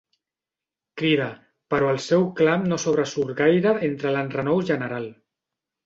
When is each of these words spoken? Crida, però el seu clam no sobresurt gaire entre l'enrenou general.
Crida, 1.01 1.27
però 1.75 1.91
el 1.97 2.01
seu 2.07 2.27
clam 2.41 2.67
no 2.73 2.81
sobresurt 2.87 3.37
gaire 3.45 3.79
entre 3.93 4.19
l'enrenou 4.19 4.69
general. 4.75 5.11